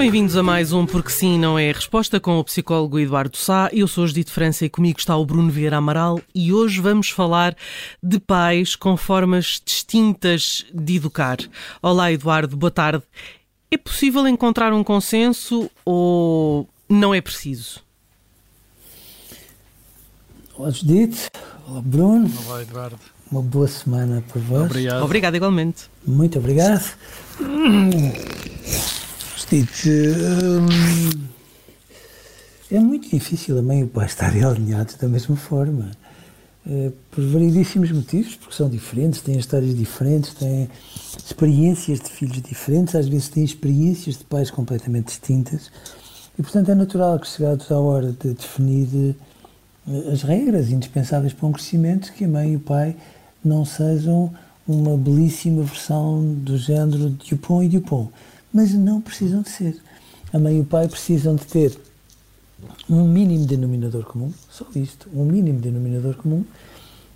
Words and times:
Bem-vindos 0.00 0.34
a 0.34 0.42
mais 0.42 0.72
um 0.72 0.86
Porque 0.86 1.10
Sim 1.10 1.38
Não 1.38 1.58
É 1.58 1.68
a 1.68 1.74
Resposta 1.74 2.18
com 2.18 2.38
o 2.38 2.44
psicólogo 2.44 2.98
Eduardo 2.98 3.36
Sá. 3.36 3.68
Eu 3.70 3.86
sou 3.86 4.04
o 4.04 4.06
Judito 4.08 4.32
França 4.32 4.64
e 4.64 4.70
comigo 4.70 4.98
está 4.98 5.14
o 5.14 5.26
Bruno 5.26 5.50
Vieira 5.50 5.76
Amaral 5.76 6.18
e 6.34 6.54
hoje 6.54 6.80
vamos 6.80 7.10
falar 7.10 7.54
de 8.02 8.18
pais 8.18 8.74
com 8.74 8.96
formas 8.96 9.60
distintas 9.62 10.64
de 10.72 10.96
educar. 10.96 11.36
Olá 11.82 12.10
Eduardo, 12.10 12.56
boa 12.56 12.70
tarde. 12.70 13.04
É 13.70 13.76
possível 13.76 14.26
encontrar 14.26 14.72
um 14.72 14.82
consenso 14.82 15.70
ou 15.84 16.66
não 16.88 17.12
é 17.12 17.20
preciso? 17.20 17.82
Olá 20.56 20.70
Judite, 20.70 21.28
olá 21.68 21.82
Bruno. 21.82 22.32
Olá 22.46 22.62
Eduardo. 22.62 22.98
Uma 23.30 23.42
boa 23.42 23.68
semana 23.68 24.24
para 24.26 24.40
vós. 24.40 24.64
Obrigado. 24.64 25.04
Obrigado 25.04 25.34
igualmente. 25.34 25.90
Muito 26.06 26.38
obrigado. 26.38 26.90
Hum, 29.52 30.68
é 32.70 32.78
muito 32.78 33.10
difícil 33.10 33.58
a 33.58 33.62
mãe 33.62 33.80
e 33.80 33.82
o 33.82 33.88
pai 33.88 34.06
estarem 34.06 34.44
alinhados 34.44 34.94
da 34.94 35.08
mesma 35.08 35.34
forma. 35.34 35.90
Eh, 36.64 36.92
por 37.10 37.24
variedíssimos 37.24 37.90
motivos, 37.90 38.36
porque 38.36 38.54
são 38.54 38.68
diferentes, 38.68 39.22
têm 39.22 39.36
histórias 39.36 39.76
diferentes, 39.76 40.34
têm 40.34 40.70
experiências 41.18 41.98
de 41.98 42.10
filhos 42.10 42.40
diferentes, 42.40 42.94
às 42.94 43.08
vezes 43.08 43.28
têm 43.28 43.42
experiências 43.42 44.18
de 44.18 44.24
pais 44.24 44.52
completamente 44.52 45.06
distintas. 45.06 45.68
E, 46.38 46.42
portanto, 46.42 46.70
é 46.70 46.74
natural 46.76 47.18
que, 47.18 47.26
chegados 47.26 47.72
à 47.72 47.78
hora 47.80 48.12
de 48.12 48.34
definir 48.34 49.16
eh, 49.88 50.12
as 50.12 50.22
regras 50.22 50.70
indispensáveis 50.70 51.32
para 51.32 51.48
um 51.48 51.52
crescimento, 51.52 52.12
que 52.12 52.24
a 52.24 52.28
mãe 52.28 52.52
e 52.52 52.56
o 52.56 52.60
pai 52.60 52.94
não 53.44 53.64
sejam 53.64 54.32
uma 54.68 54.96
belíssima 54.96 55.64
versão 55.64 56.22
do 56.22 56.56
género 56.56 57.10
Dupont 57.10 57.66
e 57.66 57.68
Dupont. 57.68 58.12
Mas 58.52 58.72
não 58.72 59.00
precisam 59.00 59.42
de 59.42 59.50
ser. 59.50 59.76
A 60.32 60.38
mãe 60.38 60.58
e 60.58 60.60
o 60.60 60.64
pai 60.64 60.88
precisam 60.88 61.34
de 61.34 61.44
ter 61.44 61.78
um 62.88 63.06
mínimo 63.06 63.46
denominador 63.46 64.04
comum, 64.04 64.32
só 64.50 64.66
isto, 64.74 65.08
um 65.14 65.24
mínimo 65.24 65.60
denominador 65.60 66.14
comum, 66.16 66.44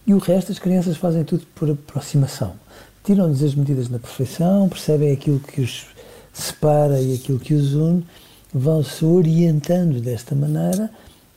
e 0.06 0.14
o 0.14 0.18
resto 0.18 0.52
as 0.52 0.58
crianças 0.58 0.96
fazem 0.96 1.24
tudo 1.24 1.46
por 1.54 1.70
aproximação. 1.70 2.54
Tiram-lhes 3.02 3.42
as 3.42 3.54
medidas 3.54 3.88
na 3.88 3.98
perfeição, 3.98 4.68
percebem 4.68 5.12
aquilo 5.12 5.40
que 5.40 5.60
os 5.60 5.86
separa 6.32 7.00
e 7.00 7.14
aquilo 7.14 7.38
que 7.38 7.54
os 7.54 7.74
une, 7.74 8.04
vão 8.52 8.82
se 8.82 9.04
orientando 9.04 10.00
desta 10.00 10.34
maneira 10.34 10.90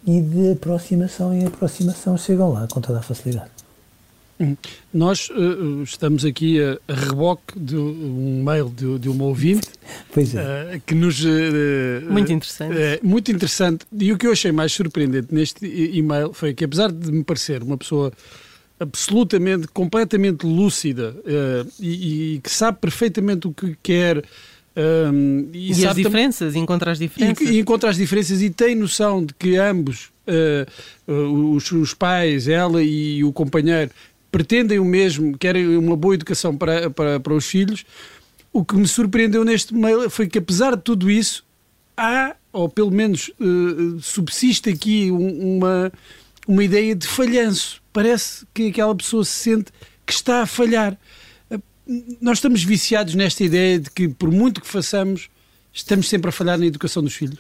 e 0.06 0.22
de 0.22 0.52
aproximação 0.52 1.34
em 1.34 1.46
aproximação 1.46 2.18
chegam 2.18 2.52
lá 2.52 2.68
com 2.68 2.80
toda 2.80 3.00
a 3.00 3.02
facilidade. 3.02 3.57
Nós 4.94 5.30
uh, 5.30 5.82
estamos 5.82 6.24
aqui 6.24 6.62
a, 6.62 6.78
a, 6.88 6.94
reboque 6.94 7.60
de 7.60 7.76
um 7.76 8.44
mail 8.44 8.70
de, 8.70 9.00
de 9.00 9.10
uma 9.10 9.24
ouvinte 9.24 9.68
é. 10.16 10.76
uh, 10.76 10.82
que 10.86 10.94
nos. 10.94 11.24
Uh, 11.24 12.06
muito 12.08 12.32
interessante. 12.32 12.76
muito 13.02 13.32
interessante. 13.32 13.86
E 13.92 14.12
o 14.12 14.18
que 14.18 14.28
eu 14.28 14.32
achei 14.32 14.52
mais 14.52 14.72
surpreendente 14.72 15.34
neste 15.34 15.66
e-mail 15.66 16.34
foi 16.34 16.54
que, 16.54 16.64
apesar 16.66 16.92
de 16.92 17.12
me 17.12 17.24
parecer 17.24 17.64
uma 17.64 17.78
pessoa 17.78 18.14
absolutamente, 18.80 19.68
completamente 19.70 20.46
lúcida 20.46 21.16
e, 21.80 22.36
e, 22.36 22.40
que 22.40 22.52
sabe 22.52 22.78
perfeitamente 22.80 23.48
o 23.48 23.52
que 23.52 23.76
quer. 23.82 24.24
Um, 24.78 25.50
e, 25.52 25.74
e 25.74 25.88
as 25.88 25.96
diferenças, 25.96 26.56
encontra 26.56 26.92
as 26.92 27.00
diferenças. 27.00 27.48
E, 27.48 27.54
e 27.54 27.60
encontra 27.60 27.90
as 27.90 27.98
diferenças 27.98 28.44
e 28.44 28.52
tem 28.52 28.76
noção 28.76 29.26
de 29.26 29.34
que 29.34 29.58
ambos, 29.58 30.12
os, 31.08 31.72
os 31.72 31.96
pais, 31.96 32.48
ela 32.48 32.84
e 32.84 33.24
o 33.24 33.34
companheiro, 33.34 33.90
pretendem 34.38 34.78
o 34.78 34.86
mesmo, 34.86 35.36
querem 35.36 35.76
uma 35.78 35.98
boa 35.98 36.14
educação 36.14 36.56
para, 36.56 36.92
para, 36.92 37.20
para 37.20 37.34
os 37.34 37.48
filhos. 37.48 37.84
O 38.54 38.64
que 38.64 38.76
me 38.76 38.88
surpreendeu 38.88 39.44
neste 39.44 39.74
mail 39.74 40.08
foi 40.12 40.28
que, 40.28 40.38
apesar 40.38 40.76
de 40.76 40.84
tudo 40.84 41.10
isso, 41.10 41.44
há, 41.98 42.36
ou 42.54 42.70
pelo 42.70 42.92
menos 42.92 43.32
uh, 43.40 44.00
subsiste 44.00 44.70
aqui 44.70 45.12
um, 45.12 45.58
uma, 45.58 45.92
uma 46.48 46.64
ideia 46.64 46.94
de 46.94 47.08
falhanço. 47.08 47.82
Parece 47.92 48.46
que 48.54 48.68
aquela 48.68 48.94
pessoa 48.94 49.26
se 49.26 49.32
sente 49.32 49.72
que 50.06 50.14
está 50.14 50.44
a 50.44 50.46
falhar. 50.46 50.96
Uh, 51.50 51.60
nós 52.22 52.38
estamos 52.38 52.64
viciados 52.64 53.16
nesta 53.16 53.44
ideia 53.44 53.80
de 53.80 53.90
que, 53.90 54.08
por 54.08 54.30
muito 54.30 54.62
que 54.62 54.68
façamos, 54.68 55.32
estamos 55.74 56.08
sempre 56.08 56.30
a 56.30 56.32
falhar 56.32 56.60
na 56.60 56.68
educação 56.68 57.02
dos 57.02 57.16
filhos. 57.16 57.40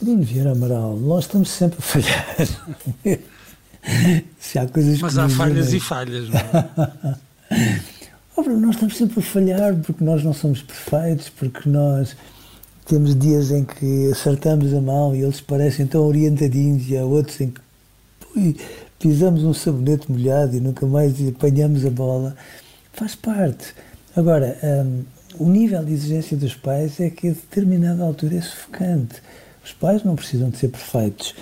Bruno 0.00 0.22
Vieira 0.22 0.52
Amaral, 0.52 0.96
nós 0.96 1.24
estamos 1.26 1.50
sempre 1.50 1.78
a 1.78 1.82
falhar. 1.82 2.36
Se 4.38 4.58
há 4.58 4.66
coisas 4.66 5.00
Mas 5.00 5.18
há 5.18 5.28
falhas 5.28 5.72
e 5.72 5.80
falhas, 5.80 6.28
não 6.28 6.38
é? 6.38 7.80
oh, 8.36 8.42
nós 8.42 8.74
estamos 8.74 8.96
sempre 8.96 9.20
a 9.20 9.22
falhar 9.22 9.74
porque 9.76 10.04
nós 10.04 10.22
não 10.22 10.32
somos 10.32 10.62
perfeitos, 10.62 11.28
porque 11.28 11.68
nós 11.68 12.16
temos 12.86 13.18
dias 13.18 13.50
em 13.50 13.64
que 13.64 14.10
acertamos 14.10 14.72
a 14.72 14.80
mão 14.80 15.14
e 15.14 15.22
eles 15.22 15.40
parecem 15.40 15.86
tão 15.86 16.06
orientadinhos 16.06 16.88
e 16.88 16.96
há 16.96 17.04
outros 17.04 17.40
em 17.40 17.50
que 17.50 17.60
ui, 18.36 18.56
pisamos 18.98 19.44
um 19.44 19.52
sabonete 19.52 20.10
molhado 20.10 20.56
e 20.56 20.60
nunca 20.60 20.86
mais 20.86 21.14
apanhamos 21.26 21.84
a 21.84 21.90
bola. 21.90 22.36
Faz 22.92 23.14
parte. 23.14 23.74
Agora, 24.16 24.58
um, 24.62 25.04
o 25.38 25.48
nível 25.48 25.84
de 25.84 25.92
exigência 25.92 26.36
dos 26.36 26.54
pais 26.54 26.98
é 26.98 27.10
que 27.10 27.28
a 27.28 27.32
determinada 27.32 28.02
altura 28.02 28.36
é 28.36 28.40
sufocante. 28.40 29.22
Os 29.64 29.72
pais 29.72 30.02
não 30.02 30.16
precisam 30.16 30.50
de 30.50 30.56
ser 30.56 30.68
perfeitos. 30.68 31.34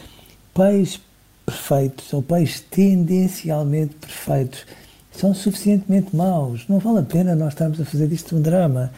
Pais 0.52 1.00
perfeitos, 1.46 2.12
ou 2.12 2.20
pais 2.20 2.60
tendencialmente 2.60 3.94
perfeitos, 3.94 4.66
são 5.12 5.32
suficientemente 5.32 6.14
maus. 6.14 6.66
Não 6.68 6.78
vale 6.78 6.98
a 6.98 7.02
pena 7.02 7.34
nós 7.34 7.54
estarmos 7.54 7.80
a 7.80 7.84
fazer 7.84 8.12
isto 8.12 8.36
um 8.36 8.42
drama. 8.42 8.90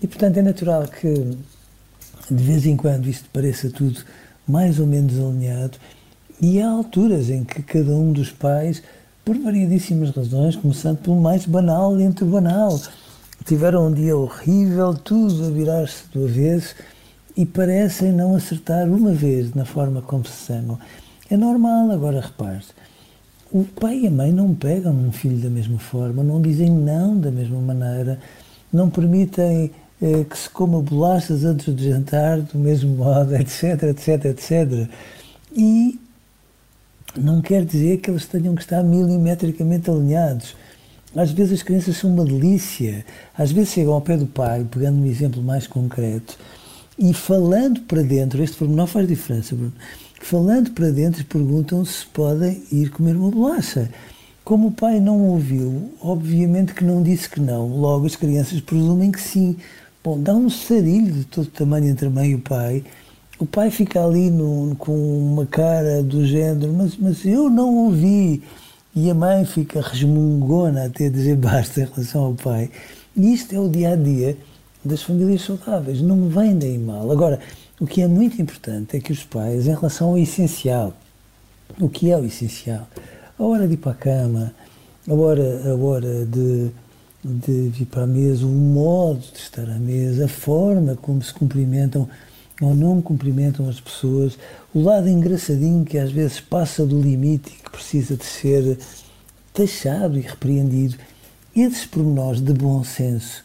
E, 0.00 0.06
portanto, 0.06 0.36
é 0.36 0.42
natural 0.42 0.86
que 0.86 1.36
de 2.30 2.42
vez 2.42 2.66
em 2.66 2.76
quando 2.76 3.06
isto 3.08 3.28
pareça 3.32 3.70
tudo 3.70 4.00
mais 4.46 4.78
ou 4.78 4.86
menos 4.86 5.18
alinhado. 5.18 5.78
E 6.40 6.60
há 6.60 6.68
alturas 6.68 7.30
em 7.30 7.44
que 7.44 7.62
cada 7.62 7.92
um 7.92 8.12
dos 8.12 8.30
pais, 8.30 8.82
por 9.24 9.36
variedíssimas 9.38 10.10
razões, 10.10 10.56
começando 10.56 10.98
pelo 10.98 11.20
mais 11.20 11.46
banal 11.46 11.98
entre 12.00 12.24
o 12.24 12.28
banal, 12.28 12.78
tiveram 13.44 13.88
um 13.88 13.92
dia 13.92 14.16
horrível, 14.16 14.94
tudo 14.94 15.46
a 15.46 15.50
virar-se 15.50 16.04
do 16.12 16.24
avesso 16.24 16.74
e 17.36 17.44
parecem 17.44 18.12
não 18.12 18.34
acertar 18.34 18.88
uma 18.88 19.12
vez 19.12 19.54
na 19.54 19.64
forma 19.64 20.02
como 20.02 20.24
se 20.26 20.52
amam. 20.52 20.78
É 21.30 21.36
normal, 21.36 21.90
agora 21.90 22.20
repare 22.20 22.64
o 23.54 23.62
pai 23.62 24.00
e 24.00 24.06
a 24.08 24.10
mãe 24.10 24.32
não 24.32 24.52
pegam 24.52 24.92
um 24.92 25.12
filho 25.12 25.38
da 25.38 25.48
mesma 25.48 25.78
forma, 25.78 26.24
não 26.24 26.42
dizem 26.42 26.68
não 26.68 27.16
da 27.16 27.30
mesma 27.30 27.60
maneira, 27.60 28.18
não 28.72 28.90
permitem 28.90 29.70
eh, 30.02 30.24
que 30.28 30.36
se 30.36 30.50
coma 30.50 30.82
bolachas 30.82 31.44
antes 31.44 31.72
de 31.72 31.88
jantar 31.88 32.40
do 32.40 32.58
mesmo 32.58 32.96
modo, 32.96 33.32
etc, 33.38 33.84
etc, 33.84 34.24
etc. 34.24 34.88
E 35.56 36.00
não 37.16 37.40
quer 37.40 37.64
dizer 37.64 37.98
que 37.98 38.10
eles 38.10 38.26
tenham 38.26 38.56
que 38.56 38.62
estar 38.62 38.82
milimetricamente 38.82 39.88
alinhados. 39.88 40.56
Às 41.14 41.30
vezes 41.30 41.52
as 41.52 41.62
crianças 41.62 41.96
são 41.96 42.10
uma 42.12 42.24
delícia. 42.24 43.06
Às 43.38 43.52
vezes 43.52 43.72
chegam 43.72 43.92
ao 43.92 44.00
pé 44.00 44.16
do 44.16 44.26
pai, 44.26 44.66
pegando 44.68 45.00
um 45.00 45.06
exemplo 45.06 45.40
mais 45.40 45.68
concreto, 45.68 46.36
e 46.98 47.14
falando 47.14 47.82
para 47.82 48.02
dentro, 48.02 48.42
este 48.42 48.56
pormenor 48.56 48.88
faz 48.88 49.06
diferença, 49.06 49.54
Bruno 49.54 49.74
falando 50.24 50.70
para 50.70 50.90
dentro, 50.90 51.22
perguntam 51.26 51.84
se 51.84 52.06
podem 52.06 52.62
ir 52.72 52.88
comer 52.88 53.14
uma 53.14 53.30
bolacha. 53.30 53.90
Como 54.42 54.68
o 54.68 54.72
pai 54.72 54.98
não 54.98 55.20
ouviu, 55.20 55.92
obviamente 56.00 56.72
que 56.72 56.82
não 56.82 57.02
disse 57.02 57.28
que 57.28 57.40
não. 57.40 57.68
Logo 57.68 58.06
as 58.06 58.16
crianças 58.16 58.58
presumem 58.60 59.12
que 59.12 59.20
sim. 59.20 59.56
Bom, 60.02 60.18
dá 60.18 60.34
um 60.34 60.48
sarilho 60.48 61.12
de 61.12 61.24
todo 61.24 61.46
tamanho 61.48 61.88
entre 61.88 62.06
a 62.06 62.10
mãe 62.10 62.30
e 62.30 62.34
o 62.34 62.40
pai. 62.40 62.82
O 63.38 63.44
pai 63.44 63.70
fica 63.70 64.02
ali 64.02 64.30
no, 64.30 64.74
com 64.76 64.94
uma 64.94 65.44
cara 65.44 66.02
do 66.02 66.24
género, 66.26 66.72
mas, 66.72 66.96
mas 66.96 67.24
eu 67.26 67.50
não 67.50 67.74
ouvi. 67.84 68.42
e 68.96 69.10
a 69.10 69.14
mãe 69.14 69.44
fica 69.44 69.82
resmungona 69.82 70.86
até 70.86 71.10
dizer 71.10 71.36
basta 71.38 71.82
em 71.82 71.84
relação 71.84 72.24
ao 72.24 72.34
pai. 72.34 72.70
E 73.14 73.34
isto 73.34 73.54
é 73.54 73.60
o 73.60 73.68
dia 73.68 73.90
a 73.90 73.96
dia 73.96 74.38
das 74.82 75.02
famílias 75.02 75.42
saudáveis, 75.42 76.00
não 76.00 76.28
vem 76.28 76.58
daí 76.58 76.78
mal. 76.78 77.10
Agora, 77.10 77.40
o 77.80 77.86
que 77.86 78.02
é 78.02 78.06
muito 78.06 78.40
importante 78.40 78.96
é 78.96 79.00
que 79.00 79.12
os 79.12 79.24
pais, 79.24 79.66
em 79.66 79.74
relação 79.74 80.10
ao 80.10 80.18
essencial, 80.18 80.94
o 81.80 81.88
que 81.88 82.10
é 82.10 82.16
o 82.16 82.24
essencial? 82.24 82.86
A 83.38 83.42
hora 83.42 83.66
de 83.66 83.74
ir 83.74 83.78
para 83.78 83.92
a 83.92 83.96
cama, 83.96 84.54
a 85.08 85.14
hora, 85.14 85.70
a 85.70 85.74
hora 85.74 86.24
de, 86.24 86.70
de 87.24 87.68
vir 87.70 87.86
para 87.86 88.04
a 88.04 88.06
mesa, 88.06 88.46
o 88.46 88.48
modo 88.48 89.20
de 89.20 89.38
estar 89.38 89.68
à 89.68 89.78
mesa, 89.78 90.26
a 90.26 90.28
forma 90.28 90.94
como 90.96 91.22
se 91.22 91.34
cumprimentam 91.34 92.08
ou 92.60 92.74
não 92.74 93.02
cumprimentam 93.02 93.68
as 93.68 93.80
pessoas, 93.80 94.38
o 94.72 94.80
lado 94.80 95.08
engraçadinho 95.08 95.84
que 95.84 95.98
às 95.98 96.12
vezes 96.12 96.38
passa 96.38 96.86
do 96.86 97.00
limite 97.00 97.50
e 97.50 97.62
que 97.64 97.70
precisa 97.70 98.16
de 98.16 98.24
ser 98.24 98.78
taxado 99.52 100.16
e 100.16 100.20
repreendido. 100.20 100.96
Esses 101.54 101.84
pormenores 101.86 102.40
de 102.40 102.52
bom 102.52 102.84
senso, 102.84 103.44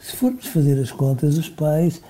se 0.00 0.16
formos 0.16 0.46
fazer 0.46 0.80
as 0.80 0.90
contas, 0.90 1.36
os 1.36 1.50
pais, 1.50 2.00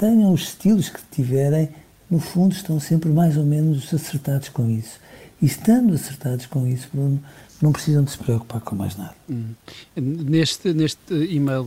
tenham 0.00 0.32
os 0.32 0.44
estilos 0.44 0.88
que 0.88 1.00
tiverem, 1.10 1.68
no 2.10 2.18
fundo 2.18 2.54
estão 2.54 2.80
sempre 2.80 3.10
mais 3.10 3.36
ou 3.36 3.44
menos 3.44 3.92
acertados 3.92 4.48
com 4.48 4.68
isso. 4.68 4.98
E 5.42 5.46
estando 5.46 5.94
acertados 5.94 6.46
com 6.46 6.66
isso, 6.66 6.88
Bruno, 6.92 7.22
não 7.60 7.70
precisam 7.70 8.02
de 8.02 8.10
se 8.10 8.18
preocupar 8.18 8.62
com 8.62 8.74
mais 8.74 8.96
nada. 8.96 9.14
Hum. 9.28 9.50
Neste, 9.94 10.72
neste 10.72 11.12
e-mail 11.12 11.64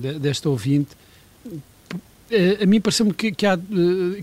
de, 0.00 0.18
desta 0.18 0.48
ouvinte, 0.48 0.96
eh, 2.30 2.58
a 2.62 2.66
mim 2.66 2.80
parece-me 2.80 3.12
que, 3.12 3.30
que, 3.30 3.46
eh, 3.46 3.58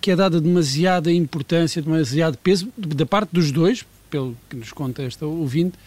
que 0.01 0.09
é 0.09 0.15
dada 0.15 0.41
demasiada 0.41 1.11
importância, 1.11 1.81
demasiado 1.81 2.39
peso 2.39 2.67
da 2.75 3.05
parte 3.05 3.29
dos 3.31 3.51
dois, 3.51 3.85
pelo 4.09 4.35
que 4.49 4.55
nos 4.55 4.71
conta 4.71 5.03
esta 5.03 5.25
ouvinte, 5.27 5.77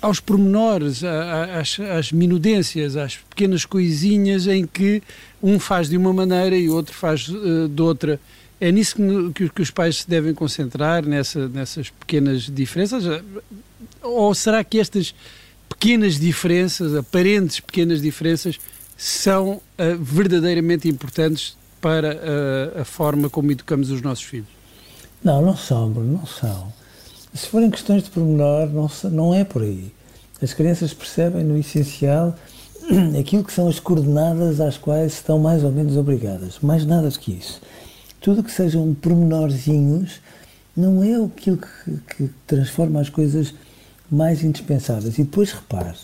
aos 0.00 0.20
pormenores, 0.20 1.02
às, 1.04 2.12
minudências, 2.12 2.96
às 2.96 3.16
pequenas 3.16 3.64
coisinhas 3.64 4.46
em 4.46 4.66
que 4.66 5.02
um 5.42 5.58
faz 5.58 5.88
de 5.88 5.96
uma 5.96 6.12
maneira 6.12 6.56
e 6.56 6.68
o 6.68 6.74
outro 6.74 6.94
faz 6.94 7.28
uh, 7.28 7.68
de 7.68 7.82
outra. 7.82 8.20
É 8.60 8.70
nisso 8.70 8.96
que, 9.34 9.48
que, 9.48 9.62
os 9.62 9.70
pais 9.70 9.98
se 9.98 10.08
devem 10.08 10.32
concentrar, 10.32 11.04
nessa, 11.04 11.48
nessas 11.48 11.90
pequenas 11.90 12.42
diferenças? 12.42 13.04
Ou 14.00 14.34
será 14.34 14.62
que 14.62 14.78
estas 14.78 15.14
pequenas 15.68 16.18
diferenças, 16.18 16.94
aparentes 16.94 17.60
pequenas 17.60 18.00
diferenças, 18.00 18.58
são 18.96 19.54
uh, 19.54 19.62
verdadeiramente 20.00 20.88
importantes 20.88 21.56
para 21.80 22.14
uh, 22.14 22.80
a 22.80 22.84
forma 22.84 23.28
como 23.28 23.50
educamos 23.50 23.90
os 23.90 24.00
nossos 24.00 24.24
filhos? 24.24 24.48
Não, 25.22 25.42
não 25.42 25.56
são, 25.56 25.90
Bruno, 25.90 26.18
não 26.18 26.26
são. 26.26 26.72
Se 27.34 27.48
forem 27.48 27.70
questões 27.70 28.04
de 28.04 28.10
pormenor, 28.10 28.68
não, 28.68 28.88
não 29.10 29.34
é 29.34 29.44
por 29.44 29.62
aí. 29.62 29.92
As 30.40 30.54
crianças 30.54 30.94
percebem 30.94 31.42
no 31.42 31.58
essencial 31.58 32.36
aquilo 33.18 33.42
que 33.42 33.52
são 33.52 33.66
as 33.66 33.80
coordenadas 33.80 34.60
às 34.60 34.78
quais 34.78 35.14
estão 35.14 35.38
mais 35.38 35.64
ou 35.64 35.72
menos 35.72 35.96
obrigadas. 35.96 36.60
Mais 36.60 36.86
nada 36.86 37.10
do 37.10 37.18
que 37.18 37.32
isso. 37.32 37.60
Tudo 38.20 38.42
que 38.42 38.52
sejam 38.52 38.94
pormenorzinhos 38.94 40.20
não 40.76 41.02
é 41.02 41.16
aquilo 41.16 41.58
que, 41.58 41.98
que 42.16 42.30
transforma 42.46 43.00
as 43.00 43.08
coisas 43.08 43.52
mais 44.10 44.44
indispensáveis. 44.44 45.18
E 45.18 45.24
depois 45.24 45.50
repare, 45.50 45.96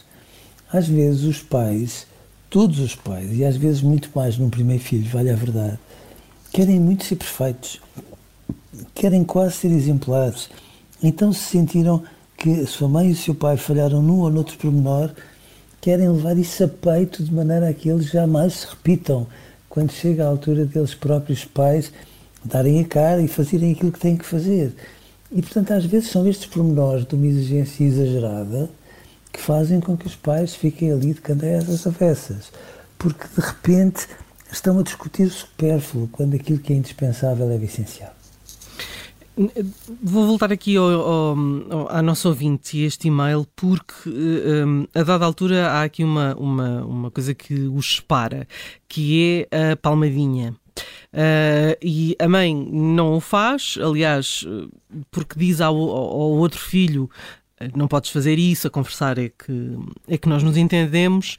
às 0.72 0.88
vezes 0.88 1.22
os 1.22 1.40
pais, 1.40 2.06
todos 2.48 2.80
os 2.80 2.94
pais, 2.94 3.30
e 3.32 3.44
às 3.44 3.56
vezes 3.56 3.82
muito 3.82 4.10
mais 4.14 4.36
num 4.36 4.50
primeiro 4.50 4.82
filho, 4.82 5.08
vale 5.08 5.30
a 5.30 5.36
verdade, 5.36 5.78
querem 6.52 6.80
muito 6.80 7.04
ser 7.04 7.16
perfeitos, 7.16 7.80
querem 8.94 9.22
quase 9.22 9.54
ser 9.54 9.68
exemplares. 9.68 10.50
Então 11.02 11.32
se 11.32 11.40
sentiram 11.40 12.02
que 12.36 12.60
a 12.60 12.66
sua 12.66 12.88
mãe 12.88 13.08
e 13.08 13.12
o 13.12 13.16
seu 13.16 13.34
pai 13.34 13.56
falharam 13.56 14.02
num 14.02 14.20
ou 14.20 14.30
noutro 14.30 14.56
pormenor, 14.58 15.10
querem 15.80 16.08
levar 16.08 16.36
isso 16.36 16.64
a 16.64 16.68
peito 16.68 17.22
de 17.22 17.32
maneira 17.32 17.68
a 17.68 17.74
que 17.74 17.88
eles 17.88 18.06
jamais 18.06 18.54
se 18.54 18.66
repitam 18.66 19.26
quando 19.68 19.92
chega 19.92 20.24
a 20.24 20.28
altura 20.28 20.64
deles 20.64 20.94
próprios 20.94 21.44
pais 21.44 21.92
darem 22.44 22.80
a 22.80 22.84
cara 22.84 23.22
e 23.22 23.28
fazerem 23.28 23.72
aquilo 23.72 23.92
que 23.92 24.00
têm 24.00 24.16
que 24.16 24.24
fazer. 24.24 24.74
E, 25.30 25.40
portanto, 25.42 25.72
às 25.72 25.84
vezes 25.84 26.10
são 26.10 26.26
estes 26.26 26.46
pormenores 26.46 27.06
de 27.06 27.14
uma 27.14 27.26
exigência 27.26 27.84
exagerada 27.84 28.68
que 29.32 29.40
fazem 29.40 29.80
com 29.80 29.96
que 29.96 30.06
os 30.06 30.16
pais 30.16 30.54
fiquem 30.54 30.90
ali 30.90 31.14
de 31.14 31.20
candeias 31.20 31.86
avessas, 31.86 32.50
porque 32.98 33.26
de 33.28 33.46
repente 33.46 34.08
estão 34.50 34.78
a 34.78 34.82
discutir 34.82 35.22
o 35.22 35.30
supérfluo 35.30 36.08
quando 36.10 36.34
aquilo 36.34 36.58
que 36.58 36.72
é 36.72 36.76
indispensável 36.76 37.48
é 37.50 37.56
essencial. 37.56 38.19
Vou 40.02 40.26
voltar 40.26 40.52
aqui 40.52 40.76
ao, 40.76 40.86
ao, 40.86 41.36
à 41.88 42.02
nossa 42.02 42.28
ouvinte 42.28 42.76
e 42.76 42.84
este 42.84 43.08
e-mail, 43.08 43.46
porque 43.56 44.08
um, 44.08 44.86
a 44.94 45.02
dada 45.02 45.24
altura 45.24 45.68
há 45.70 45.82
aqui 45.84 46.04
uma, 46.04 46.34
uma, 46.36 46.84
uma 46.84 47.10
coisa 47.10 47.32
que 47.32 47.54
os 47.54 47.96
separa, 47.96 48.46
que 48.86 49.46
é 49.50 49.72
a 49.72 49.76
palmadinha. 49.76 50.54
Uh, 51.12 51.76
e 51.82 52.14
a 52.18 52.28
mãe 52.28 52.54
não 52.54 53.14
o 53.14 53.20
faz, 53.20 53.78
aliás, 53.82 54.46
porque 55.10 55.38
diz 55.38 55.60
ao, 55.60 55.74
ao 55.74 56.32
outro 56.32 56.58
filho 56.58 57.10
não 57.74 57.86
podes 57.86 58.10
fazer 58.10 58.38
isso, 58.38 58.66
a 58.66 58.70
conversar 58.70 59.18
é 59.18 59.28
que, 59.28 59.78
é 60.08 60.16
que 60.16 60.28
nós 60.28 60.42
nos 60.42 60.56
entendemos, 60.56 61.36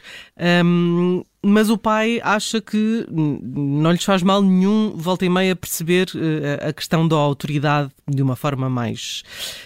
um, 0.64 1.24
mas 1.44 1.70
o 1.70 1.78
pai 1.78 2.20
acha 2.24 2.62
que 2.62 3.06
não 3.10 3.92
lhes 3.92 4.04
faz 4.04 4.22
mal 4.22 4.42
nenhum, 4.42 4.94
volta 4.96 5.26
e 5.26 5.30
meia, 5.30 5.56
perceber 5.56 6.08
uh, 6.14 6.70
a 6.70 6.74
questão 6.74 7.08
da 7.08 7.16
autoridade 7.16 7.90
de 8.08 8.22
uma 8.22 8.36
forma 8.36 8.70
mais, 8.70 9.24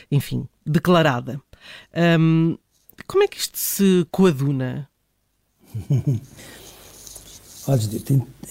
enfim, 0.10 0.48
declarada. 0.66 1.42
Um, 2.20 2.58
como 3.08 3.24
é 3.24 3.28
que 3.28 3.38
isto 3.38 3.58
se 3.58 4.08
coaduna? 4.10 4.88
Olha, 7.68 7.82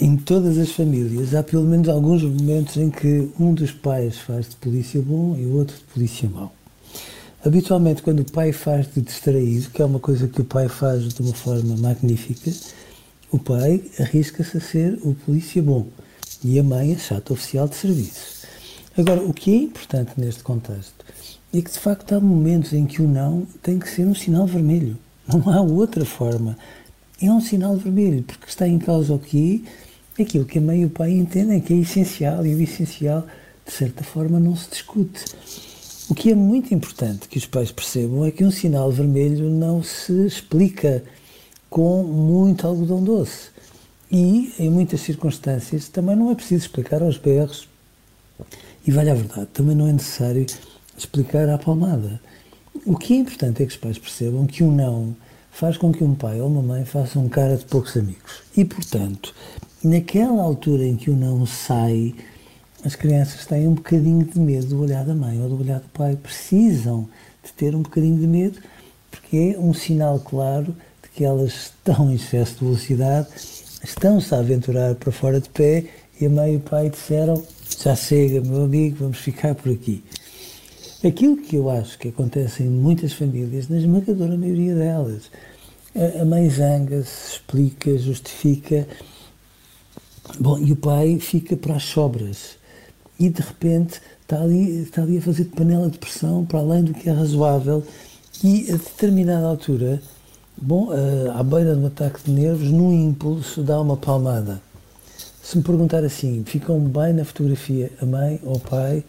em, 0.00 0.17
todas 0.17 0.59
as 0.59 0.73
famílias 0.73 1.37
há 1.37 1.43
pelo 1.43 1.62
menos 1.62 1.88
alguns 1.88 2.23
momentos 2.25 2.76
em 2.76 2.91
que 2.91 3.31
um 3.38 3.55
dos 3.55 3.71
pais 3.71 4.19
faz 4.19 4.49
de 4.49 4.56
polícia 4.56 5.00
bom 5.00 5.37
e 5.38 5.47
o 5.47 5.55
outro 5.55 5.76
de 5.76 5.85
polícia 5.85 6.29
mau. 6.29 6.53
Habitualmente, 7.44 8.03
quando 8.03 8.21
o 8.21 8.32
pai 8.32 8.53
faz 8.53 8.93
de 8.93 9.00
distraído, 9.00 9.71
que 9.71 9.81
é 9.81 9.85
uma 9.85 10.00
coisa 10.00 10.26
que 10.26 10.41
o 10.41 10.44
pai 10.44 10.69
faz 10.69 11.15
de 11.15 11.23
uma 11.23 11.35
forma 11.35 11.76
magnífica, 11.76 12.50
o 13.34 13.38
pai 13.40 13.82
arrisca-se 13.98 14.58
a 14.58 14.60
ser 14.60 14.96
o 15.02 15.12
polícia 15.12 15.60
bom 15.60 15.88
e 16.44 16.56
a 16.56 16.62
mãe 16.62 16.94
a 16.94 16.98
chata 16.98 17.32
oficial 17.32 17.66
de 17.66 17.75
serviço. 17.75 18.46
Agora, 18.96 19.20
o 19.25 19.34
que 19.34 19.52
é 19.52 19.56
importante 19.56 20.12
neste 20.16 20.44
contexto 20.44 21.04
é 21.52 21.60
que, 21.60 21.69
de 21.69 21.81
facto, 21.81 22.14
há 22.14 22.20
momentos 22.20 22.72
em 22.72 22.86
que 22.86 23.02
o 23.02 23.08
não 23.08 23.44
tem 23.60 23.81
que 23.81 23.88
ser 23.88 24.06
um 24.06 24.14
sinal 24.14 24.46
vermelho. 24.46 24.96
Não 25.26 25.52
há 25.52 25.60
outra 25.60 26.04
forma. 26.04 26.56
É 27.20 27.28
um 27.28 27.40
sinal 27.40 27.76
vermelho, 27.76 28.23
porque 28.23 28.47
está 28.47 28.68
em 28.68 28.78
causa 28.78 29.12
aqui 29.16 29.64
aquilo 30.16 30.44
que 30.44 30.59
a 30.59 30.62
mãe 30.62 30.82
e 30.82 30.85
o 30.85 30.90
pai 30.90 31.11
entendem 31.11 31.61
que 31.61 31.75
é 31.75 31.78
essencial 31.78 32.47
e 32.47 32.54
o 32.54 32.62
essencial, 32.62 33.26
de 33.66 33.73
certa 33.73 34.04
forma, 34.04 34.38
não 34.38 34.54
se 34.54 34.70
discute. 34.70 35.25
O 36.09 36.14
que 36.14 36.30
é 36.30 36.37
muito 36.37 36.73
importante 36.73 37.26
que 37.26 37.38
os 37.38 37.47
pais 37.47 37.73
percebam 37.73 38.25
é 38.25 38.30
que 38.30 38.44
um 38.44 38.50
sinal 38.52 38.92
vermelho 38.92 39.50
não 39.50 39.82
se 39.82 40.25
explica 40.25 41.02
com 41.68 42.02
muito 42.02 42.66
algodão 42.66 43.02
doce. 43.02 43.50
E, 44.11 44.54
em 44.59 44.71
muitas 44.71 45.00
circunstâncias, 45.00 45.88
também 45.88 46.14
não 46.14 46.30
é 46.30 46.35
preciso 46.35 46.66
explicar 46.66 47.02
aos 47.02 47.18
berros. 47.18 47.68
E 48.87 48.90
vale 48.90 49.11
a 49.11 49.14
verdade, 49.14 49.49
também 49.52 49.75
não 49.75 49.88
é 49.88 49.92
necessário 49.92 50.47
explicar 50.97 51.49
à 51.49 51.59
palmada. 51.59 52.21
O 52.85 52.97
que 52.97 53.14
é 53.14 53.16
importante 53.16 53.62
é 53.62 53.66
que 53.66 53.73
os 53.73 53.78
pais 53.78 53.99
percebam 53.99 54.47
que 54.47 54.62
o 54.62 54.68
um 54.68 54.75
não 54.75 55.16
faz 55.50 55.76
com 55.76 55.92
que 55.92 56.02
um 56.02 56.14
pai 56.14 56.40
ou 56.40 56.49
uma 56.49 56.62
mãe 56.62 56.85
façam 56.85 57.28
cara 57.28 57.56
de 57.56 57.64
poucos 57.64 57.97
amigos. 57.97 58.42
E, 58.56 58.64
portanto, 58.64 59.35
naquela 59.83 60.42
altura 60.42 60.85
em 60.85 60.97
que 60.97 61.11
o 61.11 61.16
não 61.16 61.47
sai, 61.47 62.14
as 62.85 62.94
crianças 62.94 63.47
têm 63.47 63.66
um 63.66 63.75
bocadinho 63.75 64.25
de 64.25 64.38
medo 64.38 64.66
do 64.66 64.83
olhar 64.83 65.04
da 65.04 65.14
mãe 65.14 65.40
ou 65.40 65.49
do 65.49 65.61
olhar 65.61 65.80
do 65.80 65.88
pai. 65.88 66.16
Precisam 66.16 67.09
de 67.42 67.52
ter 67.52 67.75
um 67.75 67.83
bocadinho 67.83 68.18
de 68.18 68.26
medo, 68.26 68.59
porque 69.11 69.54
é 69.56 69.59
um 69.59 69.73
sinal 69.73 70.18
claro 70.18 70.75
que 71.14 71.25
elas 71.25 71.52
estão 71.66 72.11
em 72.11 72.14
excesso 72.14 72.54
de 72.54 72.64
velocidade, 72.64 73.28
estão-se 73.83 74.35
a 74.35 74.38
aventurar 74.38 74.94
para 74.97 75.12
fora 75.12 75.40
de 75.40 75.49
pé 75.49 75.85
e 76.21 76.26
a 76.26 76.30
mãe 76.30 76.54
e 76.54 76.56
o 76.56 76.61
pai 76.61 76.90
disseram: 76.90 77.42
já 77.83 77.94
chega, 77.94 78.40
meu 78.40 78.64
amigo, 78.64 78.97
vamos 79.00 79.18
ficar 79.18 79.54
por 79.54 79.73
aqui. 79.73 80.02
Aquilo 81.06 81.37
que 81.37 81.56
eu 81.56 81.68
acho 81.68 81.99
que 81.99 82.09
acontece 82.09 82.62
em 82.62 82.68
muitas 82.68 83.12
famílias, 83.12 83.68
na 83.68 83.76
esmagadora 83.76 84.37
maioria 84.37 84.75
delas, 84.75 85.30
a 86.21 86.25
mãe 86.25 86.49
zanga-se, 86.49 87.35
explica, 87.35 87.97
justifica, 87.99 88.88
bom, 90.40 90.59
e 90.59 90.73
o 90.73 90.76
pai 90.76 91.18
fica 91.21 91.56
para 91.56 91.76
as 91.76 91.85
sobras 91.85 92.56
e 93.18 93.28
de 93.28 93.42
repente 93.42 94.00
está 94.23 94.40
ali, 94.40 94.83
está 94.83 95.02
ali 95.02 95.18
a 95.18 95.23
fazer 95.23 95.44
de 95.44 95.50
panela 95.50 95.88
de 95.88 95.99
pressão 95.99 96.44
para 96.44 96.59
além 96.59 96.83
do 96.83 96.94
que 96.94 97.09
é 97.09 97.12
razoável 97.12 97.85
e 98.42 98.71
a 98.73 98.76
determinada 98.76 99.47
altura, 99.47 100.02
bom, 100.56 100.88
à 101.34 101.42
beira 101.42 101.75
de 101.75 101.80
um 101.80 101.87
ataque 101.87 102.25
de 102.25 102.30
nervos, 102.30 102.70
num 102.70 102.92
impulso 102.92 103.62
dá 103.62 103.80
uma 103.80 103.96
palmada. 103.96 104.61
Se 105.42 105.58
me 105.58 105.62
perguntar 105.62 106.02
assim, 106.04 106.42
ficam 106.46 106.80
bem 106.80 107.12
na 107.12 107.25
fotografia 107.25 107.90
a 108.00 108.06
mãe 108.06 108.40
ou 108.42 108.56
o 108.56 108.61
pai, 108.61 109.04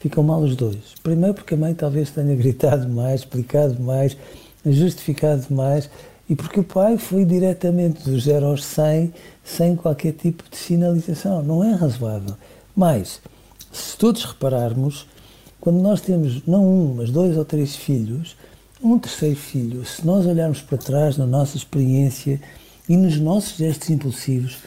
ficam 0.00 0.22
mal 0.22 0.40
os 0.40 0.56
dois. 0.56 0.94
Primeiro 1.02 1.34
porque 1.34 1.54
a 1.54 1.56
mãe 1.56 1.74
talvez 1.74 2.10
tenha 2.10 2.34
gritado 2.36 2.88
mais, 2.88 3.20
explicado 3.20 3.80
mais, 3.82 4.16
justificado 4.64 5.44
mais, 5.50 5.90
e 6.28 6.34
porque 6.34 6.60
o 6.60 6.64
pai 6.64 6.96
foi 6.96 7.24
diretamente 7.24 8.02
dos 8.02 8.24
0 8.24 8.46
aos 8.46 8.64
100 8.64 9.12
sem 9.44 9.76
qualquer 9.76 10.12
tipo 10.12 10.44
de 10.48 10.56
sinalização. 10.56 11.42
Não 11.42 11.62
é 11.62 11.74
razoável. 11.74 12.34
Mas, 12.74 13.20
se 13.70 13.96
todos 13.96 14.24
repararmos, 14.24 15.06
quando 15.60 15.80
nós 15.80 16.00
temos 16.00 16.46
não 16.46 16.66
um, 16.66 16.94
mas 16.94 17.10
dois 17.10 17.36
ou 17.36 17.44
três 17.44 17.76
filhos, 17.76 18.36
um 18.84 18.98
terceiro 18.98 19.34
filho, 19.34 19.82
se 19.86 20.06
nós 20.06 20.26
olharmos 20.26 20.60
para 20.60 20.76
trás 20.76 21.16
na 21.16 21.24
nossa 21.24 21.56
experiência 21.56 22.38
e 22.86 22.98
nos 22.98 23.18
nossos 23.18 23.56
gestos 23.56 23.88
impulsivos, 23.88 24.58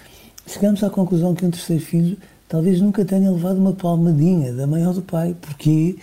chegamos 0.47 0.83
à 0.83 0.89
conclusão 0.89 1.35
que 1.35 1.45
um 1.45 1.51
terceiro 1.51 1.85
filho 1.85 2.17
talvez 2.49 2.81
nunca 2.81 3.05
tenha 3.05 3.29
levado 3.29 3.57
uma 3.57 3.73
palmadinha 3.73 4.51
da 4.53 4.65
mãe 4.65 4.87
ou 4.87 4.93
do 4.93 5.03
pai. 5.03 5.35
Porquê? 5.39 5.97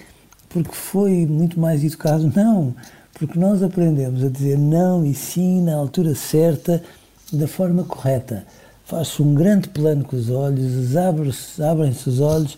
Porque 0.49 0.73
foi 0.73 1.26
muito 1.26 1.59
mais 1.59 1.83
educado? 1.83 2.33
Não. 2.37 2.73
Porque 3.14 3.37
nós 3.37 3.64
aprendemos 3.64 4.23
a 4.23 4.28
dizer 4.28 4.56
não 4.56 5.04
e 5.04 5.12
sim 5.12 5.61
na 5.62 5.75
altura 5.75 6.14
certa, 6.14 6.80
da 7.33 7.49
forma 7.49 7.83
correta. 7.83 8.47
Faz-se 8.85 9.21
um 9.23 9.35
grande 9.35 9.68
plano 9.71 10.04
com 10.04 10.14
os 10.14 10.30
olhos, 10.30 10.97
abrem-se 10.97 11.61
abrem 11.61 11.90
os 11.90 12.21
olhos, 12.21 12.56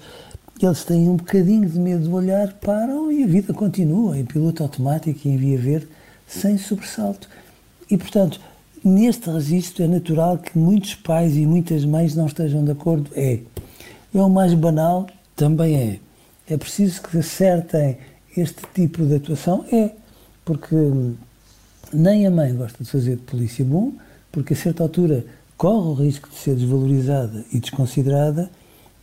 eles 0.64 0.84
têm 0.84 1.08
um 1.08 1.16
bocadinho 1.16 1.68
de 1.68 1.78
medo 1.78 2.04
de 2.04 2.08
olhar, 2.08 2.52
param 2.54 3.12
e 3.12 3.22
a 3.22 3.26
vida 3.26 3.52
continua 3.52 4.18
em 4.18 4.25
piloto 4.25 4.62
automático 4.62 5.20
e 5.25 5.30
em 5.30 5.36
via 5.36 5.58
verde, 5.58 5.88
sem 6.26 6.56
sobressalto. 6.56 7.28
E, 7.90 7.96
portanto, 7.98 8.40
neste 8.82 9.28
registro 9.28 9.84
é 9.84 9.86
natural 9.86 10.38
que 10.38 10.56
muitos 10.58 10.94
pais 10.94 11.36
e 11.36 11.44
muitas 11.44 11.84
mães 11.84 12.14
não 12.14 12.26
estejam 12.26 12.64
de 12.64 12.70
acordo. 12.70 13.10
É. 13.14 13.40
É 14.14 14.18
o 14.18 14.30
mais 14.30 14.54
banal? 14.54 15.06
Também 15.34 15.76
é. 15.76 16.00
É 16.48 16.56
preciso 16.56 17.02
que 17.02 17.18
acertem 17.18 17.98
este 18.36 18.62
tipo 18.75 19.04
de 19.04 19.16
atuação? 19.16 19.64
É. 19.70 19.90
Porque 20.44 20.76
nem 21.92 22.26
a 22.26 22.30
mãe 22.30 22.54
gosta 22.54 22.82
de 22.82 22.90
fazer 22.90 23.16
de 23.16 23.22
polícia 23.22 23.64
bom, 23.64 23.92
porque 24.32 24.54
a 24.54 24.56
certa 24.56 24.82
altura 24.82 25.25
corre 25.56 25.88
o 25.88 25.94
risco 25.94 26.28
de 26.28 26.36
ser 26.36 26.54
desvalorizada 26.54 27.44
e 27.52 27.58
desconsiderada, 27.58 28.50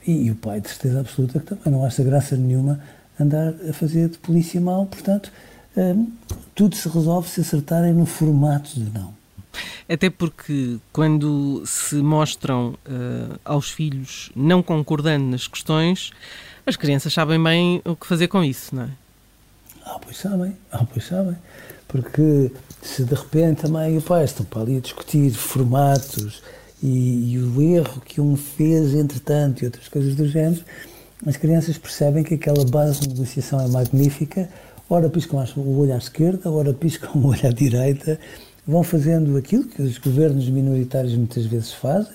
e, 0.06 0.26
e 0.26 0.32
o 0.32 0.36
pai, 0.36 0.62
de 0.62 0.70
certeza 0.70 1.00
absoluta, 1.00 1.40
que 1.40 1.46
também 1.46 1.72
não 1.72 1.86
acha 1.86 2.04
graça 2.04 2.36
nenhuma 2.36 2.80
andar 3.20 3.54
a 3.70 3.74
fazer 3.74 4.10
de 4.10 4.18
polícia 4.18 4.60
mal. 4.60 4.86
Portanto, 4.86 5.32
hum, 5.78 6.12
tudo 6.56 6.76
se 6.76 6.88
resolve 6.90 7.30
se 7.30 7.42
acertarem 7.42 7.94
no 7.94 8.06
formato 8.06 8.72
de 8.74 8.90
não. 8.92 9.14
Até 9.88 10.10
porque 10.10 10.78
quando 10.92 11.64
se 11.66 11.96
mostram 11.96 12.70
uh, 12.88 13.40
aos 13.46 13.70
filhos 13.70 14.32
não 14.36 14.64
concordando 14.64 15.26
nas 15.26 15.48
questões, 15.48 16.12
as 16.66 16.76
crianças 16.76 17.14
sabem 17.14 17.42
bem 17.42 17.82
o 17.86 17.96
que 17.96 18.08
fazer 18.08 18.28
com 18.28 18.44
isso, 18.44 18.76
não 18.76 18.84
é? 18.84 18.90
Ah, 19.86 20.00
pois 20.02 20.18
sabem, 20.18 20.56
ah, 20.72 20.86
pois 20.86 21.06
sabem. 21.06 21.36
Porque 21.88 22.52
se 22.82 23.04
de 23.04 23.14
repente 23.14 23.66
a 23.66 23.70
mãe 23.70 23.96
e 23.96 23.98
o 23.98 24.02
pai 24.02 24.24
estão 24.24 24.46
para 24.46 24.62
ali 24.62 24.78
a 24.78 24.80
discutir 24.80 25.32
formatos 25.32 26.42
e, 26.84 27.34
e 27.34 27.40
o 27.40 27.62
erro 27.62 28.02
que 28.02 28.20
um 28.20 28.36
fez 28.36 28.94
entretanto 28.94 29.62
e 29.62 29.66
outras 29.66 29.88
coisas 29.88 30.16
do 30.16 30.28
género, 30.28 30.62
as 31.26 31.38
crianças 31.38 31.78
percebem 31.78 32.26
que 32.26 32.34
aquela 32.34 32.66
base 32.66 33.00
de 33.00 33.10
negociação 33.10 33.62
é 33.62 33.68
magnífica, 33.70 34.50
ora 34.90 35.10
piscam 35.10 35.46
o 35.56 35.80
olho 35.80 35.94
à 35.94 35.98
esquerda, 35.98 36.52
ora 36.52 36.74
piscam 36.74 37.12
o 37.16 37.28
olho 37.28 37.48
à 37.48 37.52
direita, 37.52 38.20
vão 38.68 38.84
fazendo 38.84 39.38
aquilo 39.38 39.64
que 39.64 39.82
os 39.82 39.98
governos 39.98 40.50
minoritários 40.50 41.16
muitas 41.16 41.46
vezes 41.46 41.72
fazem, 41.72 42.14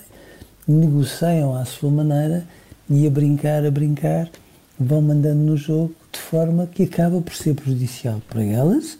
negociam 0.67 1.55
à 1.55 1.65
sua 1.65 1.89
maneira 1.89 2.45
e 2.87 3.07
a 3.07 3.09
brincar, 3.09 3.65
a 3.65 3.71
brincar, 3.71 4.29
vão 4.79 5.01
mandando 5.01 5.41
no 5.41 5.57
jogo 5.57 5.95
de 6.11 6.19
forma 6.19 6.67
que 6.67 6.83
acaba 6.83 7.19
por 7.19 7.33
ser 7.33 7.55
prejudicial 7.55 8.21
para 8.29 8.43
elas 8.43 8.99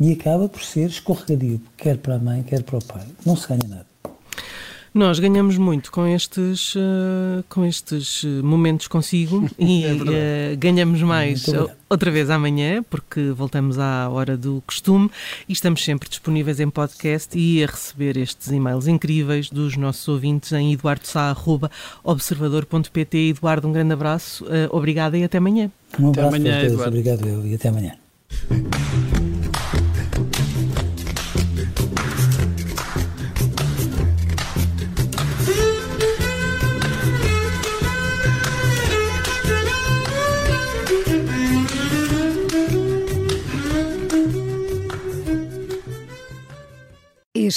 e 0.00 0.10
acaba 0.10 0.48
por 0.48 0.62
ser 0.62 0.88
escorregadio, 0.88 1.60
quer 1.76 1.98
para 1.98 2.16
a 2.16 2.18
mãe, 2.18 2.42
quer 2.42 2.64
para 2.64 2.78
o 2.78 2.84
pai. 2.84 3.06
Não 3.24 3.36
se 3.36 3.46
ganha 3.46 3.68
nada. 3.68 3.93
Nós 4.94 5.18
ganhamos 5.18 5.58
muito 5.58 5.90
com 5.90 6.06
estes, 6.06 6.76
uh, 6.76 7.42
com 7.48 7.64
estes 7.64 8.22
eh, 8.24 8.28
momentos 8.42 8.86
consigo 8.86 9.50
e 9.58 9.84
é 9.84 9.92
uh, 9.92 9.98
ganhamos 10.56 11.02
mais 11.02 11.46
outra 11.90 12.12
vez 12.12 12.30
amanhã, 12.30 12.80
porque 12.88 13.30
voltamos 13.30 13.76
à 13.76 14.08
hora 14.08 14.36
do 14.36 14.62
costume 14.64 15.10
e 15.48 15.52
estamos 15.52 15.84
sempre 15.84 16.08
disponíveis 16.08 16.60
em 16.60 16.70
podcast 16.70 17.36
e 17.36 17.64
a 17.64 17.66
receber 17.66 18.16
estes 18.16 18.52
e-mails 18.52 18.86
incríveis 18.86 19.50
dos 19.50 19.76
nossos 19.76 20.06
ouvintes 20.06 20.52
em 20.52 20.72
eduardosá.observador.pt. 20.74 23.30
Eduardo, 23.30 23.66
um 23.66 23.72
grande 23.72 23.94
abraço, 23.94 24.44
uh, 24.44 24.68
obrigada 24.70 25.18
e 25.18 25.24
até 25.24 25.38
amanhã. 25.38 25.72
Um 25.98 26.10
abraço 26.10 26.28
até 26.28 26.36
amanhã, 26.36 26.62
Eduardo. 26.62 26.96
Obrigado 26.96 27.26
eu, 27.26 27.44
e 27.44 27.56
até 27.56 27.68
amanhã. 27.68 27.96